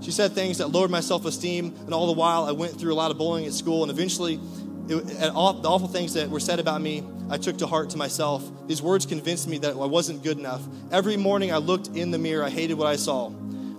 [0.05, 2.93] She said things that lowered my self esteem, and all the while I went through
[2.93, 4.39] a lot of bullying at school, and eventually,
[4.87, 7.97] it, all, the awful things that were said about me, I took to heart to
[7.97, 8.47] myself.
[8.67, 10.61] These words convinced me that I wasn't good enough.
[10.91, 13.31] Every morning I looked in the mirror, I hated what I saw.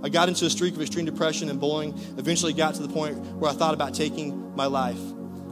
[0.03, 3.19] I got into a streak of extreme depression and bullying, eventually got to the point
[3.19, 4.99] where I thought about taking my life.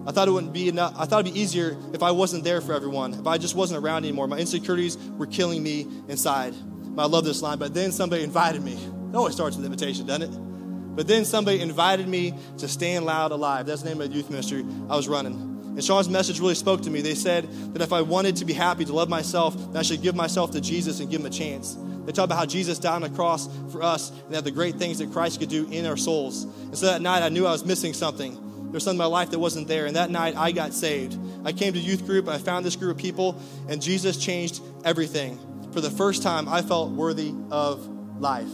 [0.08, 0.94] I thought it wouldn't be enough.
[0.98, 3.80] I thought it'd be easier if I wasn't there for everyone, if I just wasn't
[3.80, 4.26] around anymore.
[4.26, 6.52] My insecurities were killing me inside.
[6.98, 8.72] I love this line, but then somebody invited me.
[8.74, 10.53] It always starts with invitation, doesn't it?
[10.94, 13.66] But then somebody invited me to stand loud alive.
[13.66, 15.54] That's the name of the youth ministry I was running.
[15.74, 17.00] And Sean's message really spoke to me.
[17.00, 20.02] They said that if I wanted to be happy, to love myself, then I should
[20.02, 21.76] give myself to Jesus and give him a chance.
[22.04, 24.76] They talked about how Jesus died on the cross for us and that the great
[24.76, 26.44] things that Christ could do in our souls.
[26.44, 28.34] And so that night I knew I was missing something.
[28.34, 29.86] There was something in my life that wasn't there.
[29.86, 31.18] And that night I got saved.
[31.44, 35.38] I came to youth group, I found this group of people, and Jesus changed everything.
[35.72, 37.84] For the first time, I felt worthy of
[38.20, 38.48] life.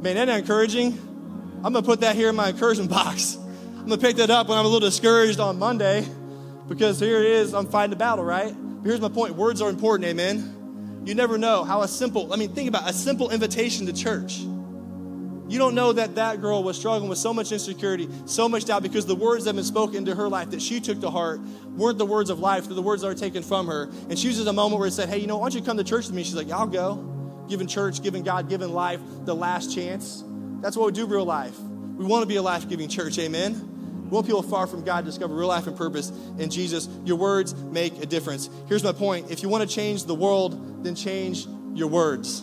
[0.00, 1.09] Man, isn't that encouraging?
[1.62, 3.36] I'm going to put that here in my encouragement box.
[3.36, 6.08] I'm going to pick that up when I'm a little discouraged on Monday
[6.68, 8.54] because here it is, I'm fighting the battle, right?
[8.54, 11.02] But here's my point words are important, amen.
[11.04, 14.38] You never know how a simple, I mean, think about a simple invitation to church.
[14.38, 18.82] You don't know that that girl was struggling with so much insecurity, so much doubt,
[18.82, 21.40] because the words that have been spoken into her life that she took to heart
[21.76, 23.90] weren't the words of life, they're the words that are taken from her.
[24.08, 25.76] And she uses a moment where it said, Hey, you know, why don't you come
[25.76, 26.22] to church with me?
[26.22, 27.44] She's like, I'll go.
[27.48, 30.22] Giving church, giving God, giving life the last chance.
[30.60, 31.58] That's what we do real life.
[31.58, 34.04] We want to be a life giving church, amen?
[34.04, 36.88] We want people far from God to discover real life and purpose in Jesus.
[37.04, 38.50] Your words make a difference.
[38.68, 42.42] Here's my point if you want to change the world, then change your words.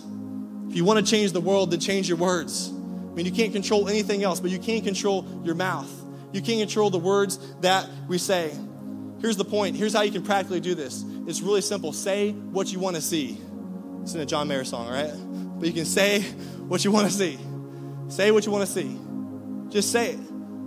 [0.69, 2.69] If you want to change the world, then change your words.
[2.69, 2.71] I
[3.15, 5.91] mean, you can't control anything else, but you can control your mouth.
[6.33, 8.51] You can't control the words that we say.
[9.21, 9.75] Here's the point.
[9.75, 11.03] Here's how you can practically do this.
[11.25, 11.93] It's really simple.
[11.93, 13.41] Say what you want to see.
[14.03, 15.11] It's in a John Mayer song, right?
[15.59, 16.21] But you can say
[16.67, 17.39] what you want to see.
[18.09, 18.99] Say what you want to see.
[19.69, 20.19] Just say it.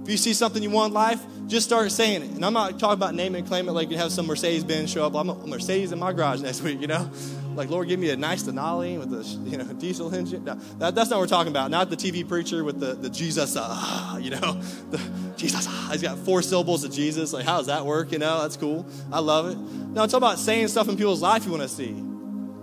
[0.03, 2.31] If you see something you want in life, just start saying it.
[2.31, 4.91] And I'm not talking about name and claim it like you have some Mercedes Benz
[4.91, 5.15] show up.
[5.15, 7.11] I'm a Mercedes in my garage next week, you know?
[7.55, 10.45] Like, Lord, give me a nice Denali with a you know diesel engine.
[10.45, 11.71] No, that, that's not what we're talking about.
[11.71, 15.01] Not the TV preacher with the, the Jesus, uh, you know, the
[15.37, 15.67] Jesus.
[15.67, 17.33] Uh, he's got four syllables of Jesus.
[17.33, 18.13] Like, how does that work?
[18.13, 18.87] You know, that's cool.
[19.13, 19.59] I love it.
[19.59, 22.10] No, I'm talking about saying stuff in people's life you want to see.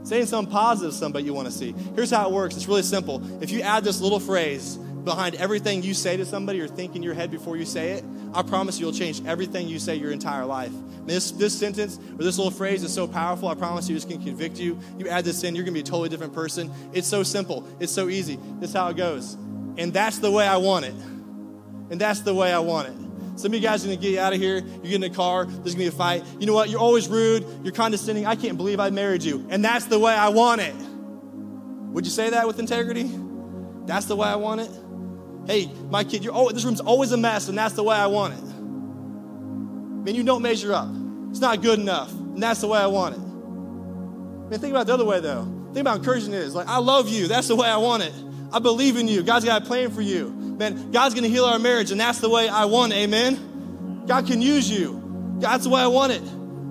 [0.08, 1.76] Saying something positive to somebody you want to see.
[1.94, 2.56] Here's how it works.
[2.56, 3.22] It's really simple.
[3.44, 7.04] If you add this little phrase behind everything you say to somebody or think in
[7.04, 10.46] your head before you say it, I promise you'll change everything you say your entire
[10.46, 10.72] life.
[11.06, 14.20] This, this sentence or this little phrase is so powerful, I promise you it's going
[14.20, 14.80] to convict you.
[14.98, 16.72] You add this in, you're going to be a totally different person.
[16.94, 18.40] It's so simple, it's so easy.
[18.62, 19.34] This is how it goes.
[19.78, 20.96] And that's the way I want it.
[21.90, 23.07] And that's the way I want it.
[23.38, 24.58] Some of you guys are to get out of here.
[24.58, 25.46] You get in the car.
[25.46, 26.24] There's to be a fight.
[26.40, 26.70] You know what?
[26.70, 27.46] You're always rude.
[27.64, 28.26] You're condescending.
[28.26, 29.46] I can't believe I married you.
[29.50, 30.76] And that's the way I want it.
[31.94, 33.10] Would you say that with integrity?
[33.86, 34.72] That's the way I want it.
[35.46, 38.08] Hey, my kid, you're oh, this room's always a mess, and that's the way I
[38.08, 38.44] want it.
[38.44, 40.90] Man, you don't measure up.
[41.30, 43.20] It's not good enough, and that's the way I want it.
[44.50, 45.44] Man, think about it the other way though.
[45.74, 47.28] Think about encouraging is like, I love you.
[47.28, 48.14] That's the way I want it.
[48.52, 49.24] I believe in you.
[49.24, 50.30] God's got a plan for you.
[50.30, 52.98] Man, God's gonna heal our marriage, and that's the way I want it.
[52.98, 54.06] Amen.
[54.08, 55.36] God can use you.
[55.40, 56.24] That's the way I want it.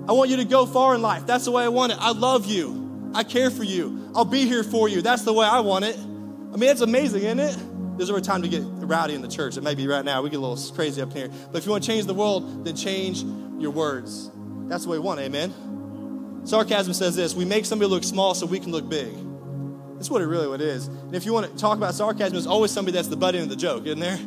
[0.09, 1.25] I want you to go far in life.
[1.25, 1.97] That's the way I want it.
[1.99, 3.11] I love you.
[3.13, 4.11] I care for you.
[4.15, 5.01] I'll be here for you.
[5.01, 5.97] That's the way I want it.
[5.97, 7.57] I mean, it's amazing, isn't it?
[7.97, 9.57] There's never a time to get rowdy in the church.
[9.57, 10.21] It may be right now.
[10.21, 11.29] We get a little crazy up here.
[11.51, 13.23] But if you want to change the world, then change
[13.59, 14.29] your words.
[14.67, 16.41] That's the way we want, amen?
[16.45, 19.13] Sarcasm says this we make somebody look small so we can look big.
[19.97, 20.87] That's what it really what it is.
[20.87, 23.43] And if you want to talk about sarcasm, there's always somebody that's the butt end
[23.43, 24.17] of the joke, isn't there?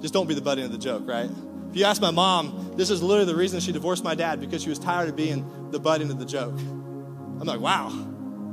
[0.00, 1.30] Just don't be the butt end of the joke, right?
[1.70, 4.62] If you ask my mom, this is literally the reason she divorced my dad because
[4.62, 6.58] she was tired of being the butt end of the joke.
[6.58, 7.92] I'm like, wow,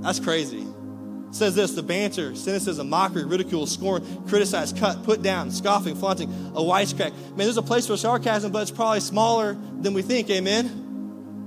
[0.02, 0.68] that's crazy
[1.36, 6.62] says this the banter, cynicism, mockery, ridicule, scorn, criticize, cut, put down, scoffing, flaunting, a
[6.62, 7.12] wisecrack.
[7.12, 10.30] Man, there's a place for sarcasm, but it's probably smaller than we think.
[10.30, 10.85] Amen?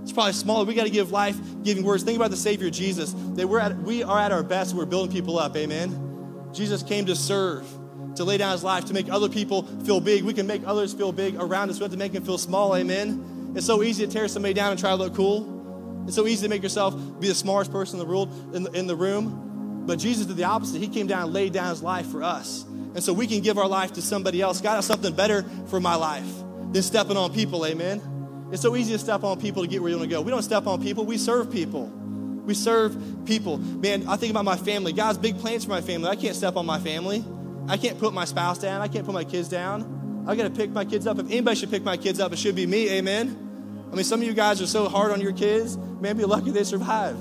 [0.09, 0.65] It's probably smaller.
[0.65, 2.03] We got to give life giving words.
[2.03, 3.13] Think about the Savior Jesus.
[3.13, 4.75] That we're at, we are at our best.
[4.75, 5.55] We're building people up.
[5.55, 6.49] Amen?
[6.55, 7.67] Jesus came to serve,
[8.15, 10.25] to lay down his life, to make other people feel big.
[10.25, 11.79] We can make others feel big around us.
[11.79, 12.75] We have to make them feel small.
[12.75, 13.53] Amen?
[13.55, 16.05] It's so easy to tear somebody down and try to look cool.
[16.07, 18.71] It's so easy to make yourself be the smartest person in the world in the,
[18.71, 19.85] in the room.
[19.85, 20.81] But Jesus did the opposite.
[20.81, 22.65] He came down and laid down his life for us.
[22.95, 24.63] And so we can give our life to somebody else.
[24.63, 26.27] God has something better for my life
[26.73, 28.18] than stepping on people, amen?
[28.51, 30.23] It's so easy to step on people to get where you want to go.
[30.23, 31.87] We don't step on people, we serve people.
[31.87, 33.59] We serve people.
[33.59, 34.95] Man, I think about my family.
[34.95, 36.09] God's big plans for my family.
[36.09, 37.23] I can't step on my family.
[37.69, 38.81] I can't put my spouse down.
[38.81, 40.25] I can't put my kids down.
[40.27, 41.19] I got to pick my kids up.
[41.19, 43.89] If anybody should pick my kids up, it should be me, amen?
[43.93, 46.51] I mean, some of you guys are so hard on your kids, man, be lucky
[46.51, 47.17] they survive.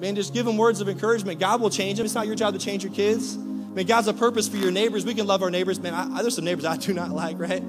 [0.00, 1.40] Man, just give them words of encouragement.
[1.40, 2.04] God will change them.
[2.04, 3.36] It's not your job to change your kids.
[3.36, 5.06] Man, God's a purpose for your neighbors.
[5.06, 5.80] We can love our neighbors.
[5.80, 7.62] Man, I, there's some neighbors I do not like, right?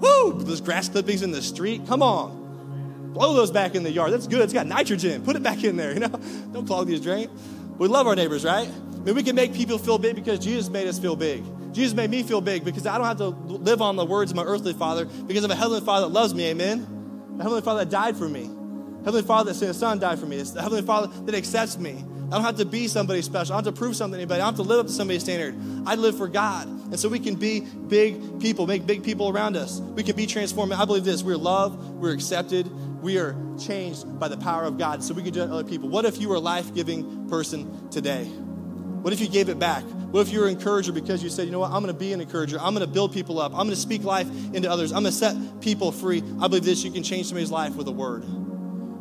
[0.00, 0.42] Woo!
[0.42, 1.86] Those grass clippings in the street.
[1.86, 3.12] Come on.
[3.12, 4.12] Blow those back in the yard.
[4.12, 4.40] That's good.
[4.42, 5.22] It's got nitrogen.
[5.22, 6.08] Put it back in there, you know?
[6.52, 7.30] Don't clog these drains.
[7.78, 8.68] We love our neighbors, right?
[8.68, 11.44] I mean, we can make people feel big because Jesus made us feel big.
[11.72, 14.36] Jesus made me feel big because I don't have to live on the words of
[14.36, 17.34] my earthly father because of a heavenly father that loves me, amen?
[17.38, 18.44] A heavenly father that died for me.
[18.44, 20.40] A heavenly father that sent his son died for me.
[20.42, 22.04] The heavenly father that accepts me.
[22.28, 23.54] I don't have to be somebody special.
[23.54, 24.42] I don't have to prove something to anybody.
[24.42, 25.56] I don't have to live up to somebody's standard.
[25.86, 26.66] I live for God.
[26.68, 29.80] And so we can be big people, make big people around us.
[29.80, 30.72] We can be transformed.
[30.72, 31.22] I believe this.
[31.22, 32.70] We're loved, we're accepted,
[33.02, 35.02] we are changed by the power of God.
[35.02, 35.88] So we can do it to other people.
[35.88, 38.24] What if you were a life giving person today?
[38.24, 39.84] What if you gave it back?
[39.84, 41.98] What if you were an encourager because you said, you know what, I'm going to
[41.98, 42.58] be an encourager.
[42.58, 43.52] I'm going to build people up.
[43.52, 44.92] I'm going to speak life into others.
[44.92, 46.22] I'm going to set people free.
[46.40, 48.24] I believe this, you can change somebody's life with a word.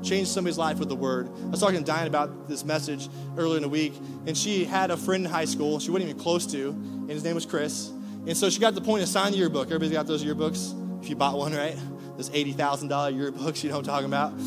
[0.04, 1.30] Change somebody's life with a word.
[1.46, 3.94] I was talking to Diane about this message earlier in the week,
[4.26, 7.24] and she had a friend in high school she wasn't even close to, and his
[7.24, 7.90] name was Chris.
[8.28, 9.68] And so she got the point of signing the yearbook.
[9.68, 11.02] Everybody's got those yearbooks?
[11.02, 11.78] If you bought one, right?
[12.18, 14.38] Those $80,000 yearbooks, you know what I'm talking about?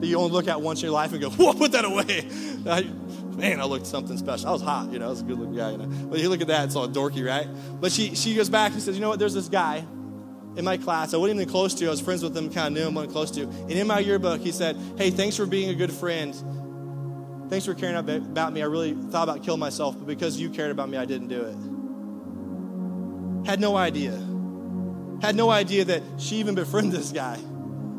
[0.00, 2.28] that you only look at once in your life and go, whoa, put that away
[3.38, 4.48] man, I looked something special.
[4.48, 5.86] I was hot, you know, I was a good looking guy, you know.
[5.86, 7.46] But you look at that, it's all dorky, right?
[7.80, 9.86] But she, she goes back and says, you know what, there's this guy
[10.56, 11.14] in my class.
[11.14, 11.86] I wasn't even close to.
[11.86, 13.42] I was friends with him, kind of knew him, wasn't close to.
[13.42, 16.34] And in my yearbook, he said, hey, thanks for being a good friend.
[17.48, 18.62] Thanks for caring about me.
[18.62, 21.42] I really thought about killing myself, but because you cared about me, I didn't do
[21.42, 23.48] it.
[23.48, 24.12] Had no idea.
[25.22, 27.38] Had no idea that she even befriended this guy.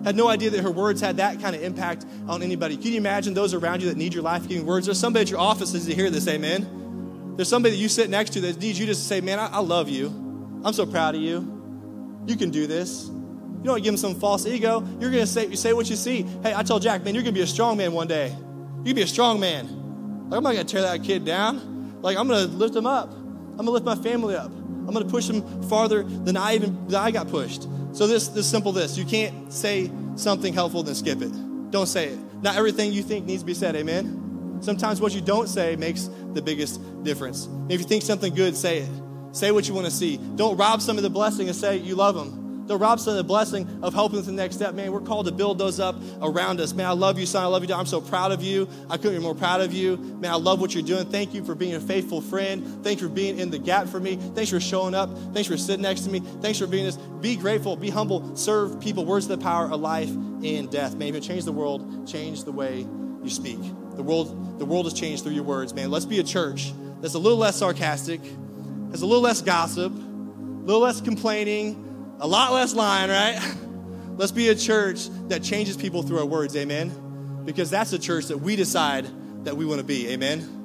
[0.03, 2.77] Had no idea that her words had that kind of impact on anybody.
[2.77, 4.85] Can you imagine those around you that need your life giving words?
[4.85, 7.33] There's somebody at your office that needs to hear this, amen.
[7.35, 9.47] There's somebody that you sit next to that needs you just to say, Man, I,
[9.47, 10.07] I love you.
[10.63, 11.58] I'm so proud of you.
[12.25, 13.07] You can do this.
[13.07, 14.81] You don't give him some false ego.
[14.99, 16.23] You're going to say, you say what you see.
[16.43, 18.29] Hey, I told Jack, man, you're going to be a strong man one day.
[18.29, 19.67] You can be a strong man.
[20.29, 21.99] Like, I'm not going to tear that kid down.
[22.01, 23.11] Like, I'm going to lift him up.
[23.11, 24.51] I'm going to lift my family up.
[24.89, 27.67] I'm going to push him farther than I even than I got pushed.
[27.91, 28.97] So this this simple this.
[28.97, 31.31] You can't say something helpful then skip it.
[31.69, 32.19] Don't say it.
[32.41, 33.75] Not everything you think needs to be said.
[33.75, 34.59] Amen.
[34.61, 37.47] Sometimes what you don't say makes the biggest difference.
[37.69, 38.89] If you think something good, say it.
[39.31, 40.17] Say what you want to see.
[40.35, 43.17] Don't rob some of the blessing and say you love them Don't rob some of
[43.17, 44.73] the blessing of helping with the next step.
[44.73, 46.73] Man, we're called to build those up around us.
[46.73, 47.43] Man, I love you, son.
[47.43, 48.67] I love you, I'm so proud of you.
[48.89, 49.97] I couldn't be more proud of you.
[49.97, 51.05] Man, I love what you're doing.
[51.05, 52.83] Thank you for being a faithful friend.
[52.83, 54.17] Thanks for being in the gap for me.
[54.17, 55.09] Thanks for showing up.
[55.33, 56.19] Thanks for sitting next to me.
[56.41, 56.97] Thanks for being this.
[56.97, 59.05] Be grateful, be humble, serve people.
[59.05, 60.95] Words of the power of life and death.
[60.95, 62.87] Man, even change the world, change the way
[63.23, 63.59] you speak.
[63.95, 65.91] The world, the world has changed through your words, man.
[65.91, 68.21] Let's be a church that's a little less sarcastic,
[68.91, 73.39] has a little less gossip, a little less complaining, a lot less lying, right?
[74.17, 77.43] Let's be a church that changes people through our words, amen?
[77.45, 79.07] Because that's a church that we decide
[79.45, 80.58] that we want to be, amen?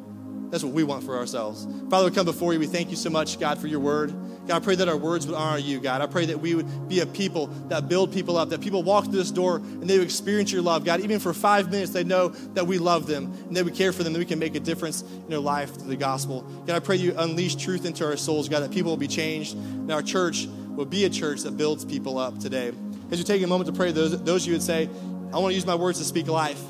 [0.54, 1.66] That's what we want for ourselves.
[1.90, 2.60] Father, we come before you.
[2.60, 4.14] We thank you so much, God, for your word.
[4.46, 6.00] God, I pray that our words would honor you, God.
[6.00, 9.06] I pray that we would be a people that build people up, that people walk
[9.06, 10.84] through this door and they would experience your love.
[10.84, 13.92] God, even for five minutes, they know that we love them and that we care
[13.92, 16.42] for them, that we can make a difference in their life through the gospel.
[16.68, 19.56] God, I pray you unleash truth into our souls, God, that people will be changed
[19.56, 22.70] and our church will be a church that builds people up today.
[23.10, 24.88] As you take a moment to pray, those, those you would say,
[25.32, 26.62] I want to use my words to speak life.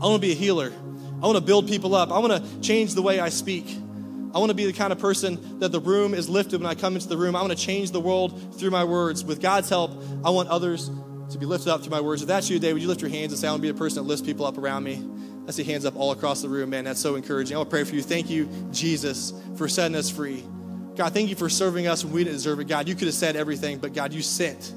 [0.00, 0.72] I want to be a healer.
[1.24, 2.12] I want to build people up.
[2.12, 3.64] I want to change the way I speak.
[4.34, 6.74] I want to be the kind of person that the room is lifted when I
[6.74, 7.34] come into the room.
[7.34, 9.24] I want to change the world through my words.
[9.24, 10.90] With God's help, I want others
[11.30, 12.20] to be lifted up through my words.
[12.20, 13.70] If that's you today, would you lift your hands and say, I want to be
[13.70, 15.02] a person that lifts people up around me?
[15.48, 16.84] I see hands up all across the room, man.
[16.84, 17.56] That's so encouraging.
[17.56, 18.02] I want to pray for you.
[18.02, 20.44] Thank you, Jesus, for setting us free.
[20.94, 22.68] God, thank you for serving us when we didn't deserve it.
[22.68, 24.74] God, you could have said everything, but God, you sent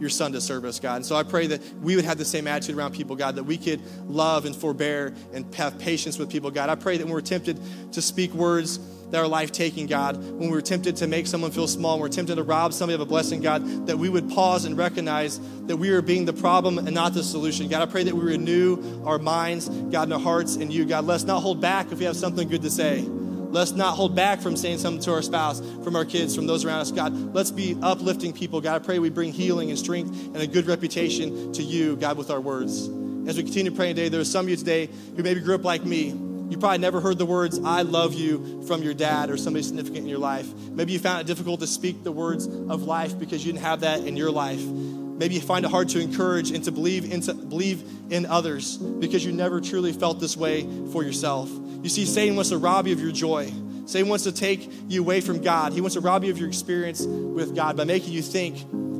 [0.00, 0.96] your son to serve us, God.
[0.96, 3.44] And so I pray that we would have the same attitude around people, God, that
[3.44, 6.68] we could love and forbear and have patience with people, God.
[6.68, 7.60] I pray that when we're tempted
[7.92, 11.68] to speak words that are life taking, God, when we're tempted to make someone feel
[11.68, 14.64] small, when we're tempted to rob somebody of a blessing, God, that we would pause
[14.64, 17.68] and recognize that we are being the problem and not the solution.
[17.68, 21.04] God, I pray that we renew our minds, God, and our hearts in you, God.
[21.04, 23.04] Let's not hold back if we have something good to say.
[23.50, 26.64] Let's not hold back from saying something to our spouse, from our kids, from those
[26.64, 26.92] around us.
[26.92, 28.60] God, let's be uplifting people.
[28.60, 32.16] God, I pray we bring healing and strength and a good reputation to you, God,
[32.16, 32.88] with our words.
[33.28, 35.64] As we continue praying today, there are some of you today who maybe grew up
[35.64, 36.08] like me.
[36.50, 39.98] You probably never heard the words, I love you, from your dad or somebody significant
[40.04, 40.52] in your life.
[40.70, 43.80] Maybe you found it difficult to speak the words of life because you didn't have
[43.80, 44.62] that in your life.
[44.62, 49.24] Maybe you find it hard to encourage and to believe, into, believe in others because
[49.24, 51.50] you never truly felt this way for yourself.
[51.82, 53.52] You see, Satan wants to rob you of your joy.
[53.86, 55.72] Satan wants to take you away from God.
[55.72, 58.56] He wants to rob you of your experience with God by making you think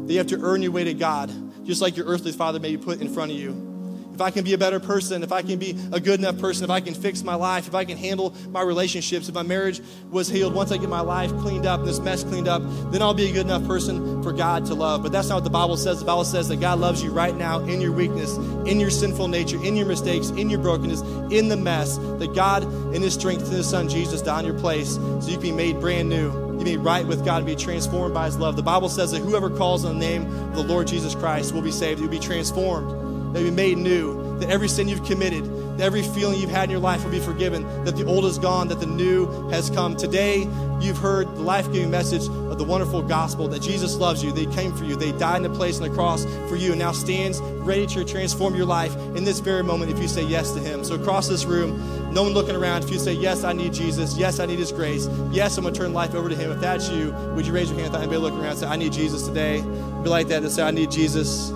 [0.07, 1.31] that you have to earn your way to God.
[1.64, 3.70] Just like your earthly father maybe put in front of you
[4.21, 6.65] if I can be a better person, if I can be a good enough person,
[6.65, 9.81] if I can fix my life, if I can handle my relationships, if my marriage
[10.11, 12.61] was healed, once I get my life cleaned up, this mess cleaned up,
[12.93, 15.03] then I'll be a good enough person for God to love.
[15.03, 16.01] But that's not what the Bible says.
[16.01, 19.29] The Bible says that God loves you right now in your weakness, in your sinful
[19.29, 21.01] nature, in your mistakes, in your brokenness,
[21.33, 21.97] in the mess.
[21.97, 25.33] That God, in His strength, in His Son Jesus, died in your place so you
[25.33, 26.31] can be made brand new.
[26.59, 28.57] You be right with God, and be transformed by His love.
[28.57, 31.63] The Bible says that whoever calls on the name of the Lord Jesus Christ will
[31.63, 32.01] be saved.
[32.01, 33.00] You'll be transformed
[33.33, 35.45] that be made new, that every sin you've committed,
[35.79, 38.38] that every feeling you've had in your life will be forgiven, that the old is
[38.38, 39.97] gone, that the new has come.
[39.97, 40.49] Today,
[40.81, 44.47] you've heard the life giving message of the wonderful gospel that Jesus loves you, He
[44.47, 46.93] came for you, they died in the place on the cross for you, and now
[46.93, 50.61] stands ready to transform your life in this very moment if you say yes to
[50.61, 50.85] Him.
[50.85, 51.79] So, across this room,
[52.12, 54.73] no one looking around, if you say, Yes, I need Jesus, yes, I need His
[54.73, 56.51] grace, yes, I'm going to turn life over to Him.
[56.51, 58.77] If that's you, would you raise your hand without anybody looking around and say, I
[58.77, 59.61] need Jesus today?
[59.61, 61.53] Be like that and say, I need Jesus.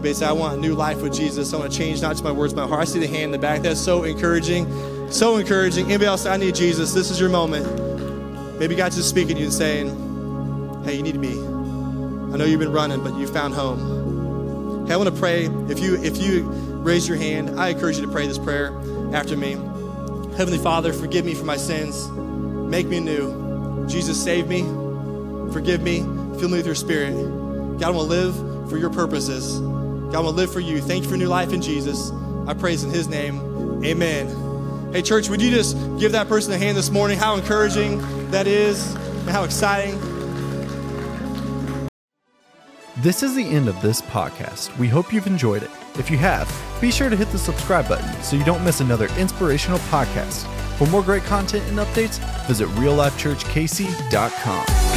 [0.00, 1.52] Anybody say, I want a new life with Jesus.
[1.52, 2.80] I want to change not just my words, my heart.
[2.80, 3.60] I see the hand in the back.
[3.60, 4.66] That's so encouraging.
[5.12, 5.88] So encouraging.
[5.88, 6.94] Anybody else I need Jesus.
[6.94, 8.58] This is your moment.
[8.58, 9.88] Maybe God's just speaking to you and saying,
[10.86, 11.32] Hey, you need me.
[11.32, 14.86] I know you've been running, but you found home.
[14.86, 15.50] Hey, I want to pray.
[15.68, 16.44] If you if you
[16.80, 18.74] raise your hand, I encourage you to pray this prayer
[19.12, 19.50] after me.
[20.38, 22.08] Heavenly Father, forgive me for my sins.
[22.08, 23.86] Make me new.
[23.86, 24.62] Jesus, save me.
[25.52, 25.98] Forgive me.
[26.38, 27.12] Fill me with your spirit.
[27.78, 29.60] God, I want to live for your purposes.
[30.12, 30.80] God, will live for you.
[30.80, 32.10] Thank you for new life in Jesus.
[32.46, 33.84] I praise in his name.
[33.84, 34.92] Amen.
[34.92, 37.16] Hey, church, would you just give that person a hand this morning?
[37.16, 37.98] How encouraging
[38.30, 39.98] that is, and how exciting.
[42.96, 44.76] This is the end of this podcast.
[44.76, 45.70] We hope you've enjoyed it.
[45.98, 49.08] If you have, be sure to hit the subscribe button so you don't miss another
[49.16, 50.46] inspirational podcast.
[50.76, 54.89] For more great content and updates, visit reallifechurchkc.com.